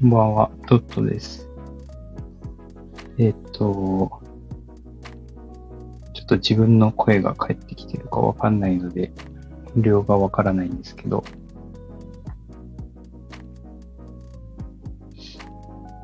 [0.00, 1.46] こんばんは、トットです。
[3.18, 4.22] えっ、と、
[6.14, 9.12] ちょっと自分の声が返ってきてるかわかんないので、
[9.76, 11.22] 音量がわからないんですけど、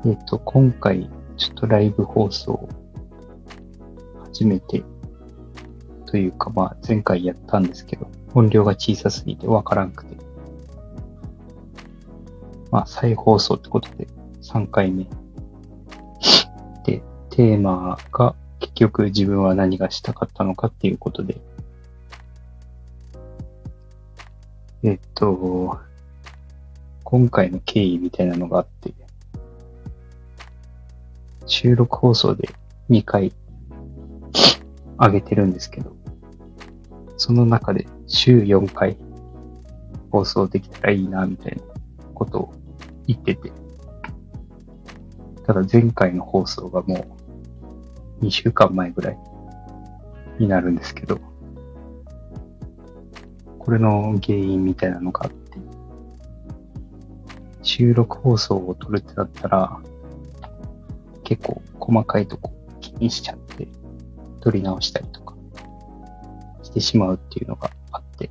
[0.05, 2.69] えっ、と、今回、ちょっとライブ放送、
[4.25, 4.83] 初めて、
[6.05, 10.26] というか、まあ、前回やったんですけど、音量が小さすぎてわからんくて、
[12.71, 14.07] まあ、再放送ってことで
[14.41, 15.05] 3回目。
[16.85, 21.37] で、テーマが結局自分は何がしたかったのかっていうことで、
[24.83, 25.79] えっと、
[27.03, 28.93] 今回の経緯みたいなのがあって、
[31.45, 32.49] 収録放送で
[32.89, 33.31] 2回
[34.99, 35.95] 上げてるんですけど、
[37.17, 38.97] その中で週4回
[40.11, 41.76] 放送できたらいいな、みたいな
[42.17, 42.53] ことを
[43.05, 43.51] 言ってて。
[45.45, 47.05] ただ前回の放送がも
[48.19, 49.17] う2週間前ぐらい
[50.39, 51.19] になるんですけど、
[53.59, 55.37] これの原因みたいなのがあって、
[57.61, 59.79] 収録放送を撮るってなったら、
[61.23, 63.69] 結構細かいとこ気にしちゃって、
[64.41, 65.35] 撮り直したりとか
[66.63, 68.29] してしまうっていうのがあって、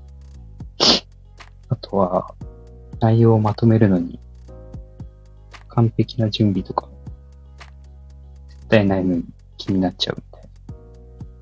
[1.70, 2.34] あとは、
[3.00, 4.18] 内容をまとめるのに、
[5.68, 6.88] 完璧な準備とか、
[8.48, 9.24] 絶対ないのに
[9.56, 10.48] 気になっちゃうみたいな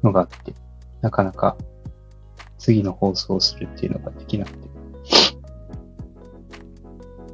[0.02, 0.54] のがあって、
[1.00, 1.56] なかなか
[2.58, 4.68] 次の放送をするっていうのができなくて、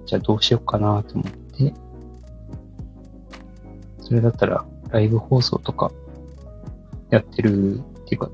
[0.06, 1.72] じゃあどうしようかなと思って、
[4.00, 5.92] それだったらライブ放送とか
[7.10, 8.30] やってるっていうか、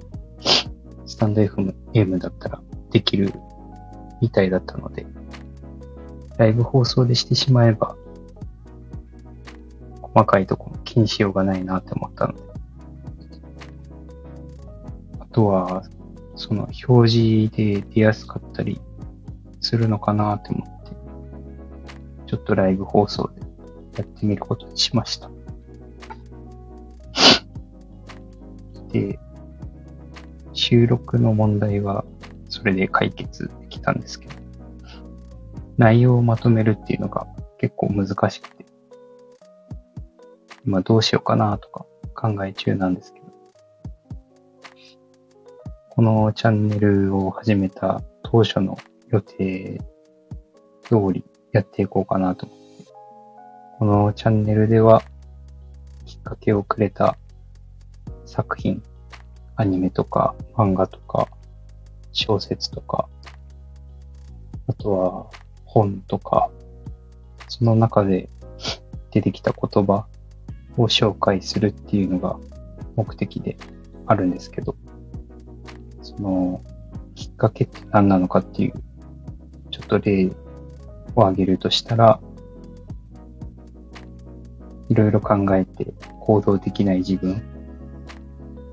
[1.07, 3.33] スタンド FM だったらできる
[4.23, 5.07] みたいだったので、
[6.39, 7.97] ライブ放送でしてしまえば、
[10.03, 12.41] 細かいところ気にしようがないなって思ったので。
[15.21, 15.85] あとは、
[16.35, 18.81] その表示で出やすかったり
[19.61, 20.91] するのかなって思って、
[22.27, 23.41] ちょっとライブ放送で
[23.99, 25.31] やってみることにしました。
[28.93, 29.19] で、
[30.53, 32.05] 収録の問題は
[32.49, 34.36] それで解決できたんですけど、
[35.79, 37.27] 内容をまとめるっていうのが
[37.59, 38.67] 結構難しくて、
[40.65, 43.27] 今どうしようかなとか考え中なんですけど、
[45.91, 48.77] このチャンネルを始めた当初の
[49.09, 49.81] 予定
[50.83, 52.65] 通りやっていこうかなと思って、
[53.79, 55.03] このチャンネルでは
[56.05, 57.17] きっかけをくれた
[58.25, 58.83] 作品、
[59.57, 61.29] アニメとか漫画とか
[62.13, 63.09] 小説とか、
[64.69, 65.31] あとは
[65.77, 66.51] 本とか、
[67.49, 68.31] その中で
[69.11, 70.07] 出てきた言葉
[70.79, 72.39] を紹介するっていうのが
[72.97, 73.59] 目的で
[74.07, 74.75] あるんですけど、
[76.01, 76.63] その
[77.15, 78.73] きっかけって何なのかっていう、
[79.71, 80.31] ちょっと例
[81.15, 82.21] を挙げるとしたら、
[84.89, 87.43] いろいろ考えて行動できない自分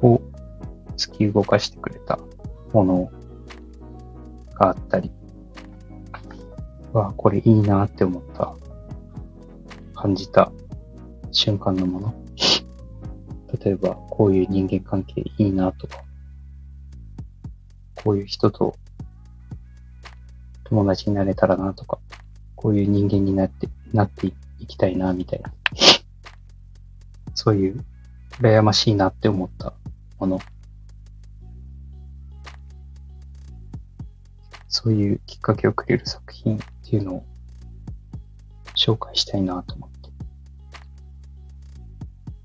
[0.02, 0.22] を
[0.96, 2.18] 突き動かしてくれた
[2.72, 3.12] もの
[4.56, 5.12] があったり、
[6.94, 8.56] わ、これいいなって思った、
[9.96, 10.52] 感じた
[11.32, 12.14] 瞬間のもの。
[13.64, 16.04] 例えば、こういう人間関係いいなとか、
[17.96, 18.76] こういう人と
[20.66, 22.00] 友達になれたらなとか、
[22.56, 25.54] こういう人間になって、なっていきたいなみたいな。
[27.36, 27.86] そういう
[28.40, 29.74] 羨ましいなって思った
[30.20, 30.40] もの。
[34.84, 37.26] そういうきっかけをくれる作品っていうのを
[38.76, 40.10] 紹介したいなと思って。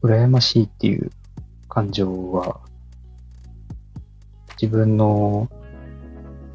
[0.03, 1.11] 羨ましいっていう
[1.69, 2.61] 感情は
[4.51, 5.49] 自分の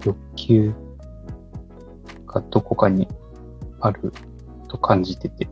[0.06, 0.74] 欲求
[2.28, 3.10] がどこかに
[3.82, 4.14] ある
[4.70, 5.50] と感じてて、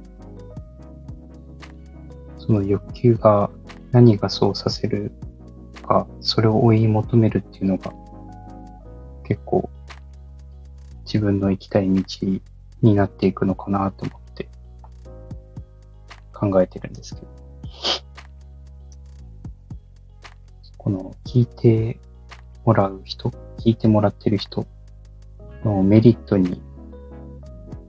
[2.36, 3.48] その欲求が
[3.92, 5.10] 何がそうさせる
[5.88, 7.94] か、それを追い求めるっていうのが
[9.26, 9.68] 結構
[11.04, 12.04] 自分の行きたい道
[12.82, 14.48] になっていくのかなと思って
[16.32, 17.26] 考えてるんですけど。
[20.86, 21.98] この聞いて
[22.64, 24.64] もらう人、聞いてもらってる人
[25.64, 26.62] のメリットに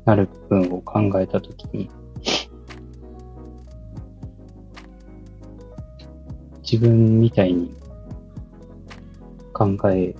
[0.03, 1.91] なる部分を考えたときに、
[6.63, 7.71] 自分みたいに
[9.53, 10.15] 考え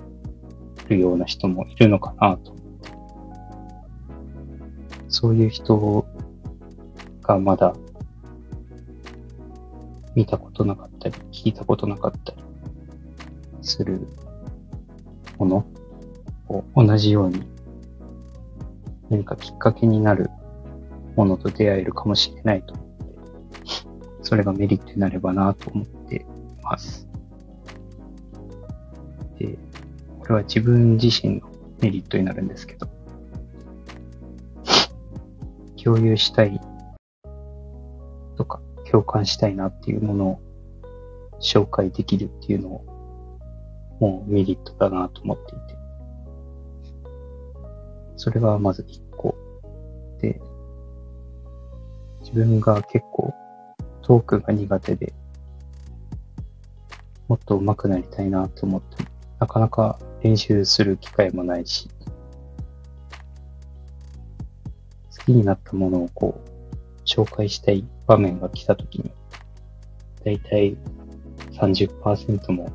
[0.88, 2.56] るような人もいるのかなと。
[5.08, 6.06] そういう人
[7.22, 7.74] がまだ
[10.14, 12.38] 見たことなかったり、聞いたことなかったり
[13.62, 14.06] する
[15.38, 15.66] もの
[16.48, 17.42] を同じように
[19.10, 20.30] 何かきっかけになる
[21.16, 22.92] ものと出会えるかもしれないと思って、
[24.22, 26.20] それがメリットになればなと思ってい
[26.62, 27.07] ます。
[30.30, 31.48] れは自分自身の
[31.80, 32.88] メリットになるんですけど、
[35.82, 36.60] 共有したい
[38.36, 38.60] とか
[38.90, 40.40] 共感したいなっていうものを
[41.40, 42.84] 紹介できるっていうのを
[44.00, 45.78] もうメリットだなと思っていて。
[48.16, 49.34] それがまず一個。
[50.20, 50.40] で、
[52.20, 53.32] 自分が結構
[54.02, 55.14] トークが苦手で、
[57.28, 59.04] もっと上手くなりたいなと思って、
[59.38, 61.88] なかなか練習する機会もないし、
[65.16, 66.48] 好きになったものをこう、
[67.04, 69.12] 紹介したい場面が来たときに、
[70.24, 70.76] だいたい
[71.52, 72.70] 30%も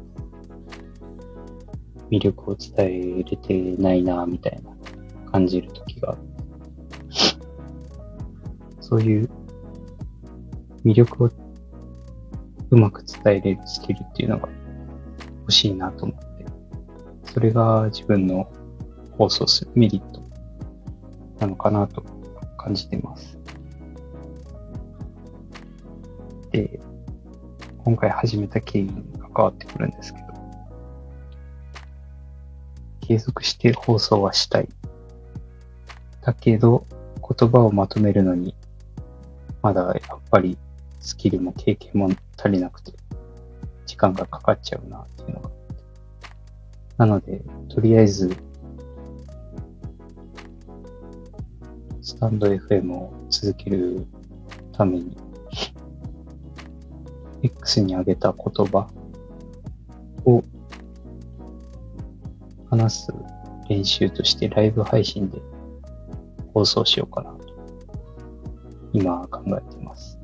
[2.10, 4.72] 魅力を伝えれてないな、みたいな
[5.32, 6.24] 感じるときがあって、
[8.82, 9.30] そういう
[10.86, 11.30] 魅力を
[12.70, 14.50] うまく伝えれるスキルっていうのが
[15.42, 16.33] 欲しいなと思って、
[17.34, 18.48] それが自分の
[19.18, 20.22] 放送するメリット
[21.40, 22.04] なのかなと
[22.60, 23.40] 感じています。
[26.52, 26.80] で、
[27.84, 30.28] 今回始めた経緯に関わってくるんですけど、
[33.02, 34.70] 継続して放送はしたい。
[36.22, 36.86] だけど、
[37.38, 38.56] 言葉をまとめるのに、
[39.64, 40.56] まだやっぱり
[41.00, 42.94] スキルも経験も足りなくて、
[43.88, 45.63] 時間がかかっちゃうなっていうのが
[46.98, 48.30] なので、とりあえず、
[52.02, 54.06] スタンド FM を続ける
[54.72, 55.18] ために、
[57.42, 58.88] X に上げた言葉
[60.26, 60.44] を
[62.70, 63.14] 話す
[63.70, 65.42] 練習としてライブ配信で
[66.54, 67.40] 放送しようかなと、
[68.94, 70.20] 今考えています。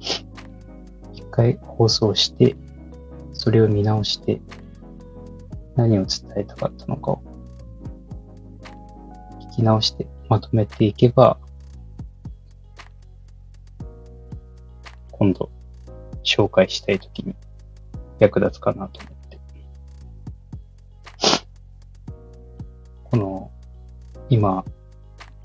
[1.12, 2.56] 一回放送して、
[3.32, 4.40] それを見直して、
[5.76, 7.22] 何を伝えたかったのかを
[9.40, 11.38] 聞き直してまとめていけば、
[15.12, 15.50] 今度
[16.24, 17.34] 紹介したいときに
[18.18, 19.38] 役立つかなと思って。
[23.04, 23.50] この、
[24.28, 24.64] 今、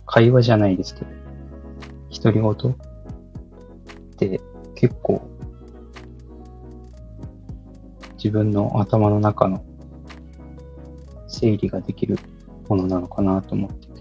[0.06, 1.08] 会話じゃないですけど、
[2.22, 2.76] 独り言っ
[4.18, 4.42] て
[4.76, 5.22] 結構
[8.16, 9.64] 自分の頭の中の
[11.40, 12.18] 整理ができる
[12.68, 13.94] ものなのかなと思ってて、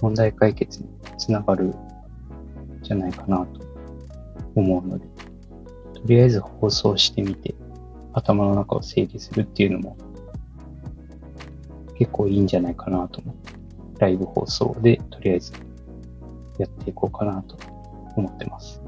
[0.00, 0.88] 問題解決に
[1.18, 1.74] つながる
[2.82, 3.60] じゃないかなと
[4.54, 5.06] 思うので、
[5.94, 7.54] とりあえず放送してみて、
[8.12, 9.96] 頭の中を整理するっていうのも
[11.98, 13.52] 結構いいんじゃないかなと思って、
[13.98, 15.52] ライブ放送でとりあえず
[16.58, 17.56] やっていこうかなと
[18.16, 18.80] 思ってます。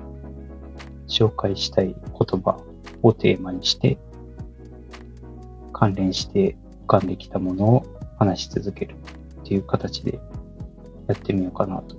[1.08, 2.62] 紹介したい言葉
[3.02, 3.98] をテーマにして、
[5.72, 8.94] 関連して浮かんできたものを話し続ける
[9.40, 10.20] っていう形で
[11.08, 11.96] やってみようかなと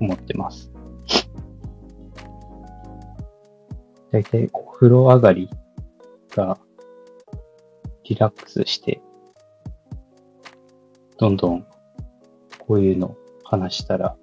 [0.00, 0.72] 思ってます。
[4.10, 5.50] だいたいお風呂上がり
[6.34, 6.58] が
[8.04, 9.02] リラックスして、
[11.18, 11.66] どんどん
[12.58, 13.14] こういうの
[13.44, 14.16] 話したら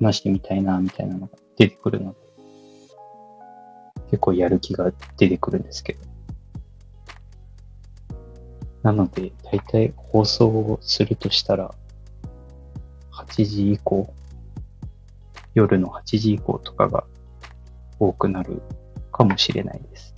[0.00, 2.18] 話してみたいなみたいなのが出てくるので、
[4.10, 6.17] 結構やる気が出てくるんですけど。
[8.88, 11.74] なので、だいたい放送をするとしたら、
[13.12, 14.14] 8時以降、
[15.52, 17.04] 夜の8時以降とかが
[17.98, 18.62] 多くなる
[19.12, 20.14] かもしれないです。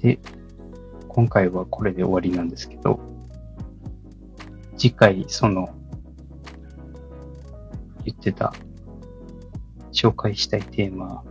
[0.00, 0.20] で、
[1.08, 3.00] 今回はこれで終わりなんですけど、
[4.76, 5.68] 次回その
[8.04, 8.54] 言ってた
[9.90, 11.24] 紹介したいテーマ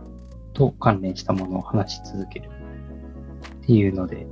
[0.52, 2.59] と関連したものを話し続ける
[3.70, 4.26] っていうので、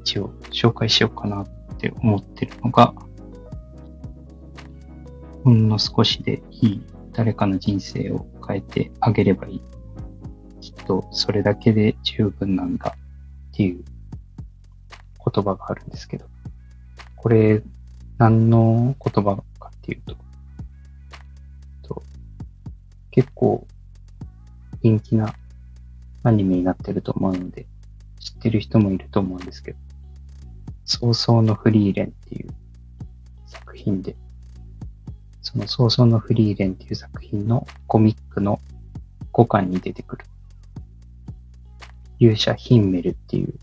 [0.00, 2.94] 一応紹介しようかなって思ってるのが、
[5.44, 6.82] ほんの少しでいい
[7.12, 9.62] 誰かの人生を変えてあげればいい。
[10.62, 13.84] きっとそれだけで十分なんだっていう
[15.30, 16.24] 言葉があるんですけど、
[17.16, 17.62] これ
[18.16, 20.16] 何の言葉かっていうと、
[21.82, 22.02] と
[23.10, 23.66] 結構
[24.82, 25.34] 人気な
[26.26, 27.66] アニメになってると思うので、
[28.18, 29.78] 知ってる人もいると思うんですけど、
[30.84, 32.48] 早々のフリーレンっていう
[33.46, 34.16] 作品で、
[35.40, 38.58] その早々のフリーレンっていう作品のコミックの
[39.32, 40.24] 5巻に出てくる
[42.18, 43.54] 勇者ヒンメルっていう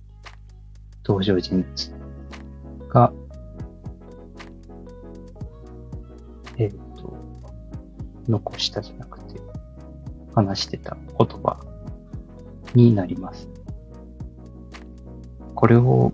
[1.06, 1.94] 登場人物
[2.88, 3.12] が、
[6.58, 7.14] えっ、と、
[8.30, 9.42] 残したじゃなくて、
[10.34, 11.73] 話してた言葉
[12.74, 13.50] になります。
[15.56, 16.12] これを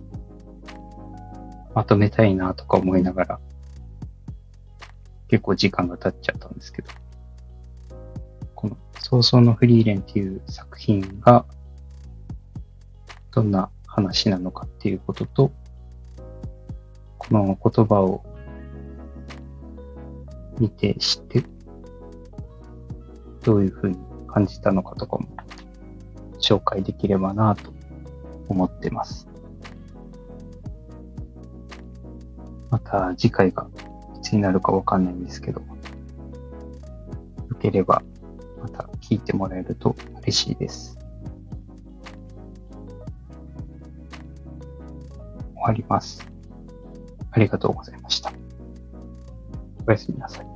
[1.74, 3.40] まとめたいなとか思いながら、
[5.28, 6.90] 結構時間が経っちゃったんですけど、
[8.54, 11.46] この早々のフリーレンっていう作品が
[13.32, 15.52] どんな話なのかっていうことと、
[17.18, 18.24] この言葉を
[20.58, 21.44] 見て知って、
[23.42, 23.98] どういうふうに
[24.28, 25.28] 感じたのかとかも
[26.50, 27.72] 紹介できればなと
[28.48, 29.28] 思ってます。
[32.70, 33.68] また次回が
[34.16, 35.66] いつになるかわかんないんですけど、よ
[37.60, 38.02] ければ
[38.60, 40.98] また聞いてもらえると嬉しいです。
[45.54, 46.28] 終わります。
[47.30, 48.32] ありがとうございました。
[49.86, 50.49] おやすみなさい。